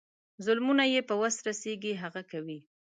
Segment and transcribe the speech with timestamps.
[0.45, 2.59] ظلمونه یې په وس رسیږي هغه کوي.